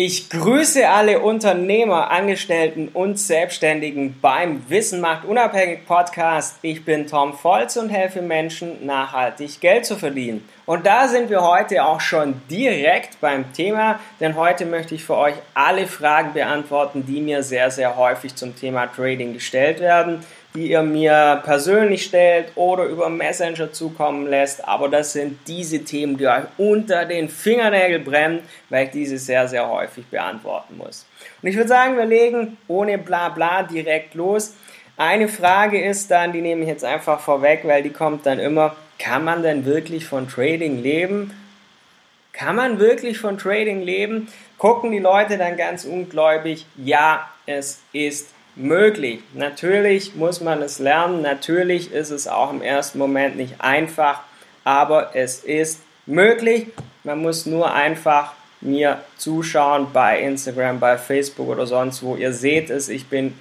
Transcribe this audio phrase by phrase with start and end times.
[0.00, 6.56] Ich grüße alle Unternehmer, Angestellten und Selbstständigen beim Wissen macht unabhängig Podcast.
[6.62, 10.48] Ich bin Tom Volz und helfe Menschen nachhaltig Geld zu verdienen.
[10.66, 15.16] Und da sind wir heute auch schon direkt beim Thema, denn heute möchte ich für
[15.16, 20.24] euch alle Fragen beantworten, die mir sehr, sehr häufig zum Thema Trading gestellt werden
[20.58, 24.66] die ihr mir persönlich stellt oder über Messenger zukommen lässt.
[24.66, 29.46] Aber das sind diese Themen, die euch unter den Fingernägeln brennen, weil ich diese sehr,
[29.46, 31.06] sehr häufig beantworten muss.
[31.40, 34.54] Und ich würde sagen, wir legen ohne Blabla direkt los.
[34.96, 38.74] Eine Frage ist dann, die nehme ich jetzt einfach vorweg, weil die kommt dann immer,
[38.98, 41.32] kann man denn wirklich von Trading leben?
[42.32, 44.26] Kann man wirklich von Trading leben?
[44.58, 49.20] Gucken die Leute dann ganz ungläubig, ja, es ist möglich.
[49.34, 54.20] Natürlich muss man es lernen, natürlich ist es auch im ersten Moment nicht einfach,
[54.64, 56.66] aber es ist möglich.
[57.04, 62.16] Man muss nur einfach mir zuschauen bei Instagram, bei Facebook oder sonst wo.
[62.16, 63.34] Ihr seht es, ich bin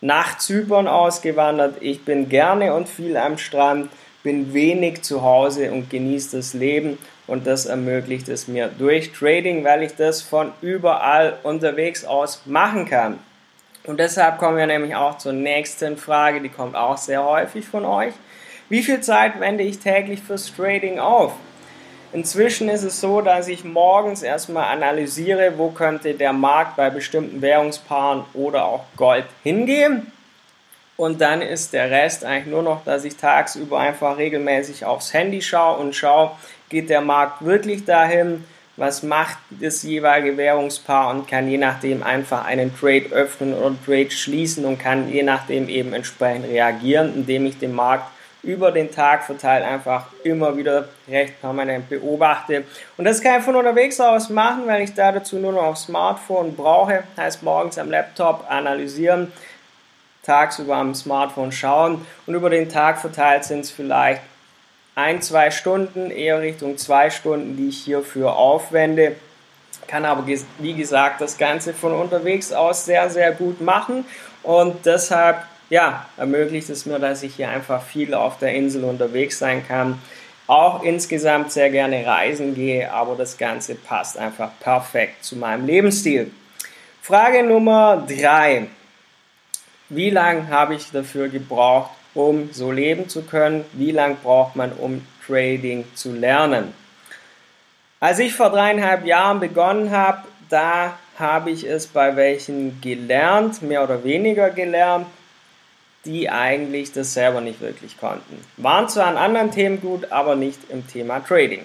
[0.00, 3.88] nach Zypern ausgewandert, ich bin gerne und viel am Strand,
[4.22, 9.64] bin wenig zu Hause und genieße das Leben und das ermöglicht es mir durch Trading,
[9.64, 13.18] weil ich das von überall unterwegs aus machen kann.
[13.84, 17.84] Und deshalb kommen wir nämlich auch zur nächsten Frage, die kommt auch sehr häufig von
[17.84, 18.14] euch.
[18.68, 21.34] Wie viel Zeit wende ich täglich fürs Trading auf?
[22.12, 27.40] Inzwischen ist es so, dass ich morgens erstmal analysiere, wo könnte der Markt bei bestimmten
[27.40, 30.12] Währungspaaren oder auch Gold hingehen.
[30.96, 35.40] Und dann ist der Rest eigentlich nur noch, dass ich tagsüber einfach regelmäßig aufs Handy
[35.40, 36.32] schaue und schaue,
[36.68, 38.44] geht der Markt wirklich dahin,
[38.76, 44.10] was macht das jeweilige Währungspaar und kann je nachdem einfach einen Trade öffnen oder Trade
[44.10, 48.06] schließen und kann je nachdem eben entsprechend reagieren, indem ich den Markt
[48.42, 52.64] über den Tag verteilt einfach immer wieder recht permanent beobachte.
[52.96, 55.78] Und das kann ich von unterwegs aus machen, weil ich da dazu nur noch auf
[55.78, 57.04] Smartphone brauche.
[57.16, 59.32] Heißt morgens am Laptop analysieren,
[60.24, 64.22] tagsüber am Smartphone schauen und über den Tag verteilt sind es vielleicht
[64.94, 69.16] ein, zwei Stunden, eher Richtung zwei Stunden, die ich hierfür aufwende.
[69.86, 74.04] Kann aber, wie gesagt, das Ganze von unterwegs aus sehr, sehr gut machen
[74.42, 79.38] und deshalb ja, ermöglicht es mir, dass ich hier einfach viel auf der Insel unterwegs
[79.38, 79.98] sein kann.
[80.46, 86.30] Auch insgesamt sehr gerne reisen gehe, aber das Ganze passt einfach perfekt zu meinem Lebensstil.
[87.00, 88.66] Frage Nummer drei.
[89.88, 93.64] Wie lange habe ich dafür gebraucht, um so leben zu können?
[93.72, 96.74] Wie lange braucht man, um Trading zu lernen?
[98.00, 103.84] Als ich vor dreieinhalb Jahren begonnen habe, da habe ich es bei welchen gelernt, mehr
[103.84, 105.06] oder weniger gelernt,
[106.04, 108.44] die eigentlich das selber nicht wirklich konnten.
[108.56, 111.64] Waren zwar an anderen Themen gut, aber nicht im Thema Trading.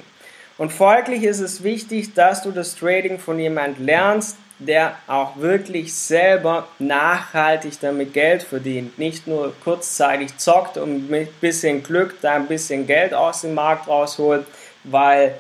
[0.58, 5.94] Und folglich ist es wichtig, dass du das Trading von jemand lernst, der auch wirklich
[5.94, 8.98] selber nachhaltig damit Geld verdient.
[8.98, 13.88] Nicht nur kurzzeitig zockt und mit bisschen Glück da ein bisschen Geld aus dem Markt
[13.88, 14.46] rausholt,
[14.84, 15.36] weil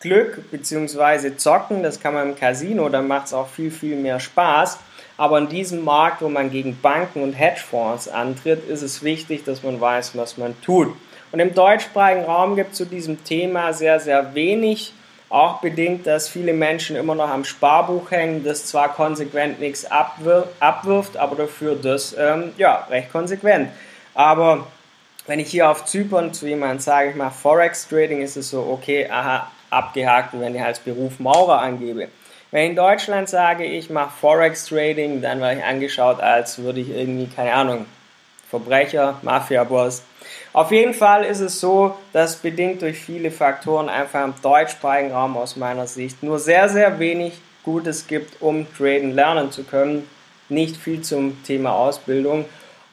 [0.00, 1.36] Glück bzw.
[1.36, 4.78] Zocken, das kann man im Casino, da macht es auch viel, viel mehr Spaß.
[5.16, 9.62] Aber in diesem Markt, wo man gegen Banken und Hedgefonds antritt, ist es wichtig, dass
[9.62, 10.94] man weiß, was man tut.
[11.32, 14.92] Und im deutschsprachigen Raum gibt es zu diesem Thema sehr, sehr wenig
[15.28, 20.48] auch bedingt, dass viele Menschen immer noch am Sparbuch hängen, das zwar konsequent nichts abwir
[20.60, 23.70] abwirft, aber dafür das ähm, ja, recht konsequent.
[24.14, 24.66] Aber
[25.26, 28.62] wenn ich hier auf Zypern zu jemandem sage, ich mache Forex Trading, ist es so,
[28.62, 32.08] okay, aha, abgehakt, wenn ich als Beruf Maurer angebe.
[32.50, 36.80] Wenn ich in Deutschland sage, ich mache Forex Trading, dann werde ich angeschaut, als würde
[36.80, 37.86] ich irgendwie, keine Ahnung,
[38.50, 40.02] Verbrecher, Mafia-Boss,
[40.52, 45.36] auf jeden Fall ist es so, dass bedingt durch viele Faktoren einfach im deutschsprachigen Raum
[45.36, 47.34] aus meiner Sicht nur sehr, sehr wenig
[47.64, 50.08] Gutes gibt, um traden lernen zu können.
[50.48, 52.44] Nicht viel zum Thema Ausbildung.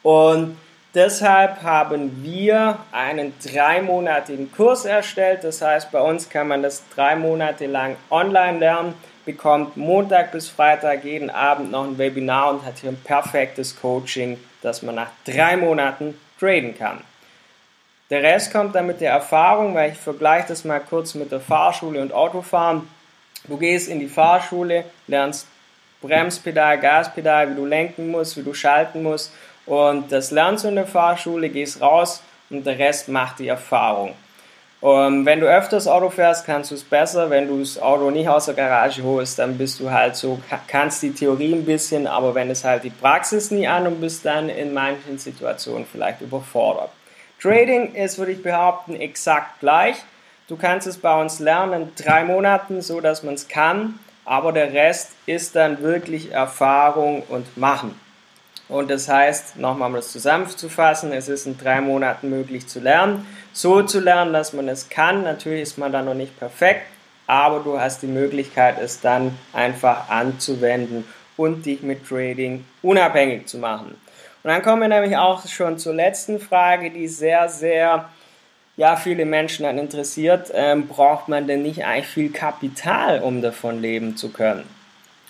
[0.02, 0.58] Und
[0.96, 5.44] deshalb haben wir einen dreimonatigen Kurs erstellt.
[5.44, 8.96] Das heißt, bei uns kann man das drei Monate lang online lernen,
[9.26, 14.40] bekommt Montag bis Freitag jeden Abend noch ein Webinar und hat hier ein perfektes Coaching,
[14.62, 17.02] das man nach drei Monaten traden kann.
[18.10, 21.40] Der Rest kommt dann mit der Erfahrung, weil ich vergleiche das mal kurz mit der
[21.40, 22.88] Fahrschule und Autofahren.
[23.48, 25.48] Du gehst in die Fahrschule, lernst
[26.02, 29.32] Bremspedal, Gaspedal, wie du lenken musst, wie du schalten musst
[29.66, 34.14] und das lernst du in der Fahrschule, gehst raus und der Rest macht die Erfahrung.
[34.82, 37.30] Und wenn du öfters Auto fährst, kannst du es besser.
[37.30, 41.04] Wenn du das Auto nicht aus der Garage holst, dann bist du halt so, kannst
[41.04, 44.50] die Theorie ein bisschen, aber wenn es halt die Praxis nie an und bist dann
[44.50, 46.90] in manchen Situationen vielleicht überfordert.
[47.40, 49.98] Trading ist, würde ich behaupten, exakt gleich.
[50.48, 54.74] Du kannst es bei uns lernen drei Monaten, so dass man es kann, aber der
[54.74, 57.94] Rest ist dann wirklich Erfahrung und Machen.
[58.72, 63.28] Und das heißt, nochmal um das zusammenzufassen, es ist in drei Monaten möglich zu lernen,
[63.52, 65.24] so zu lernen, dass man es kann.
[65.24, 66.84] Natürlich ist man da noch nicht perfekt,
[67.28, 71.04] aber du hast die Möglichkeit, es dann einfach anzuwenden
[71.36, 73.88] und dich mit Trading unabhängig zu machen.
[74.42, 78.08] Und dann kommen wir nämlich auch schon zur letzten Frage, die sehr, sehr
[78.78, 80.50] ja, viele Menschen dann interessiert.
[80.54, 84.64] Ähm, braucht man denn nicht eigentlich viel Kapital, um davon leben zu können?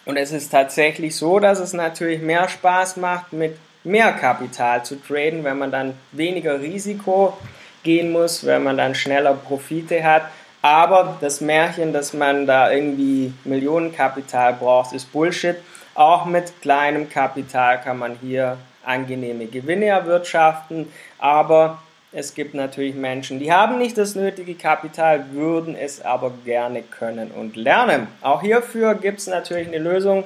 [0.06, 4.96] Und es ist tatsächlich so, dass es natürlich mehr Spaß macht, mit mehr Kapital zu
[4.96, 7.38] traden, wenn man dann weniger Risiko
[7.84, 10.24] gehen muss, wenn man dann schneller Profite hat.
[10.62, 15.58] Aber das Märchen, dass man da irgendwie Millionenkapital braucht, ist Bullshit.
[15.96, 20.92] Auch mit kleinem Kapital kann man hier angenehme Gewinne erwirtschaften.
[21.18, 21.80] Aber
[22.14, 27.32] es gibt natürlich Menschen, die haben nicht das nötige Kapital, würden es aber gerne können
[27.32, 28.08] und lernen.
[28.22, 30.26] Auch hierfür gibt es natürlich eine Lösung.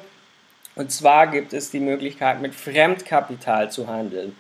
[0.76, 4.36] Und zwar gibt es die Möglichkeit, mit Fremdkapital zu handeln.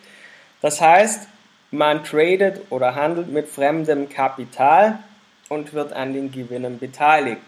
[0.62, 1.28] Das heißt,
[1.70, 5.00] man tradet oder handelt mit fremdem Kapital
[5.48, 7.42] und wird an den Gewinnen beteiligt.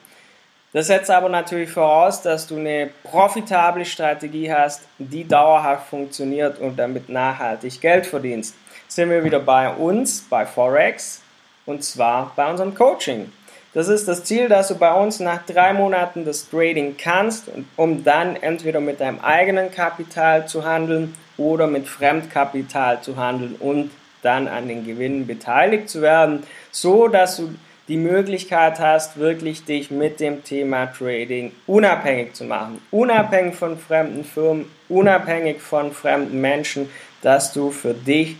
[0.74, 6.78] Das setzt aber natürlich voraus, dass du eine profitable Strategie hast, die dauerhaft funktioniert und
[6.78, 8.54] damit nachhaltig Geld verdienst
[8.88, 11.22] sind wir wieder bei uns, bei Forex,
[11.66, 13.31] und zwar bei unserem Coaching.
[13.74, 17.45] Das ist das Ziel, dass du bei uns nach drei Monaten das Trading kannst,
[17.75, 23.92] um dann entweder mit deinem eigenen Kapital zu handeln oder mit Fremdkapital zu handeln und
[24.24, 27.54] dann an den Gewinnen beteiligt zu werden, so dass du
[27.88, 32.81] die Möglichkeit hast, wirklich dich mit dem Thema Trading unabhängig zu machen.
[32.92, 36.90] Unabhängig von fremden Firmen, unabhängig von fremden Menschen,
[37.22, 38.38] dass du für dich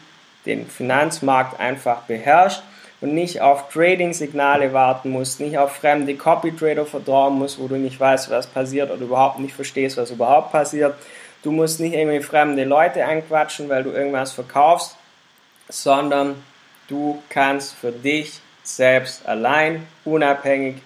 [0.48, 2.64] den Finanzmarkt einfach beherrscht
[3.00, 8.00] und nicht auf Trading-Signale warten musst, nicht auf fremde Copy-Trader vertrauen musst, wo du nicht
[8.00, 10.96] weißt, was passiert oder überhaupt nicht verstehst, was überhaupt passiert.
[11.44, 14.96] Du musst nicht irgendwie fremde Leute anquatschen, weil du irgendwas verkaufst,
[15.70, 16.36] sondern
[16.88, 20.78] du kannst für dich selbst allein unabhängig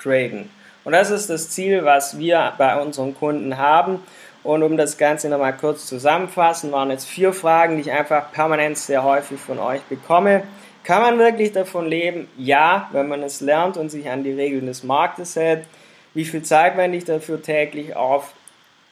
[0.00, 0.50] traden.
[0.84, 4.02] Und das ist das Ziel, was wir bei unseren Kunden haben.
[4.42, 8.78] Und um das Ganze nochmal kurz zusammenfassen, waren jetzt vier Fragen, die ich einfach permanent
[8.78, 10.44] sehr häufig von euch bekomme.
[10.82, 12.26] Kann man wirklich davon leben?
[12.38, 15.66] Ja, wenn man es lernt und sich an die Regeln des Marktes hält.
[16.14, 18.32] Wie viel Zeit wende ich dafür täglich auf?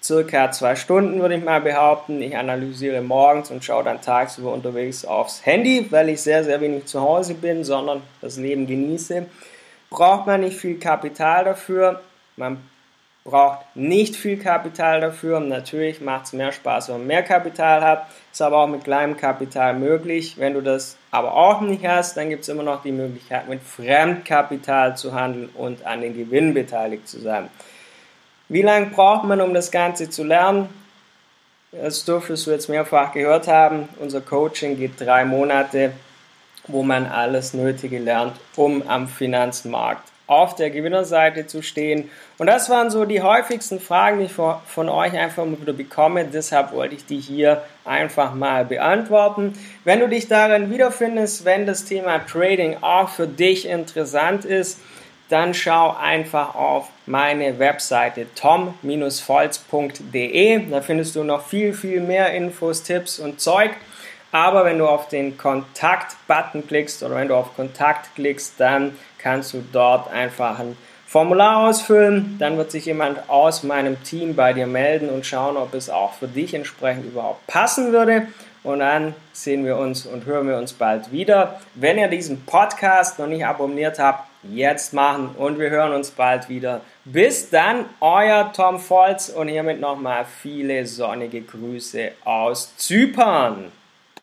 [0.03, 2.23] Circa zwei Stunden würde ich mal behaupten.
[2.23, 6.87] Ich analysiere morgens und schaue dann tagsüber unterwegs aufs Handy, weil ich sehr, sehr wenig
[6.87, 9.27] zu Hause bin, sondern das Leben genieße.
[9.91, 12.01] Braucht man nicht viel Kapital dafür.
[12.37, 12.59] Man
[13.29, 15.41] braucht nicht viel Kapital dafür.
[15.41, 18.07] Natürlich macht es mehr Spaß, wenn man mehr Kapital hat.
[18.33, 20.37] Ist aber auch mit kleinem Kapital möglich.
[20.39, 23.63] Wenn du das aber auch nicht hast, dann gibt es immer noch die Möglichkeit, mit
[23.63, 27.49] Fremdkapital zu handeln und an den Gewinnen beteiligt zu sein.
[28.49, 30.69] Wie lange braucht man, um das Ganze zu lernen?
[31.73, 33.91] Das dürftest du jetzt mehrfach gehört haben.
[34.01, 35.93] Unser Coaching geht drei Monate,
[36.67, 42.11] wo man alles Nötige lernt, um am Finanzmarkt auf der Gewinnerseite zu stehen.
[42.37, 46.27] Und das waren so die häufigsten Fragen, die ich von euch einfach mal wieder bekomme.
[46.27, 49.55] Deshalb wollte ich die hier einfach mal beantworten.
[49.85, 54.79] Wenn du dich darin wiederfindest, wenn das Thema Trading auch für dich interessant ist,
[55.31, 60.71] dann schau einfach auf meine Webseite tom-volz.de.
[60.71, 63.71] Da findest du noch viel, viel mehr Infos, Tipps und Zeug.
[64.31, 69.53] Aber wenn du auf den Kontakt-Button klickst oder wenn du auf Kontakt klickst, dann kannst
[69.53, 72.37] du dort einfach ein Formular ausfüllen.
[72.39, 76.13] Dann wird sich jemand aus meinem Team bei dir melden und schauen, ob es auch
[76.13, 78.27] für dich entsprechend überhaupt passen würde.
[78.63, 81.61] Und dann sehen wir uns und hören wir uns bald wieder.
[81.75, 86.51] Wenn ihr diesen Podcast noch nicht abonniert habt, jetzt machen und wir hören uns bald
[86.51, 86.83] wieder.
[87.07, 93.73] Bis dann, euer Tom Volz und hiermit nochmal viele sonnige Grüße aus Zypern.